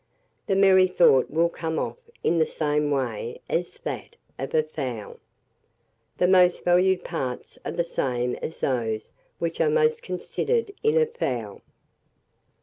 The 0.47 0.55
merrythought 0.55 1.29
will 1.29 1.47
come 1.49 1.77
off 1.77 2.09
in 2.23 2.39
the 2.39 2.45
same 2.47 2.89
way 2.89 3.39
as 3.47 3.75
that 3.83 4.15
of 4.39 4.51
a 4.55 4.63
fowl. 4.63 5.19
The 6.17 6.27
most 6.27 6.63
valued 6.63 7.03
parts 7.03 7.59
are 7.63 7.71
the 7.71 7.83
same 7.83 8.35
as 8.37 8.61
those 8.61 9.11
which 9.37 9.61
are 9.61 9.69
most 9.69 10.01
considered 10.01 10.71
in 10.81 10.97
a 10.99 11.05
fowl. 11.05 11.61